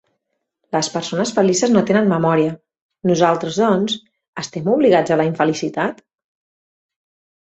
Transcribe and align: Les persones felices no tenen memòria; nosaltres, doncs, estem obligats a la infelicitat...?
Les 0.75 0.87
persones 0.93 1.33
felices 1.39 1.73
no 1.73 1.83
tenen 1.89 2.07
memòria; 2.13 2.55
nosaltres, 3.09 3.59
doncs, 3.63 3.97
estem 4.45 4.71
obligats 4.77 5.13
a 5.13 5.19
la 5.21 5.27
infelicitat...? 5.29 6.01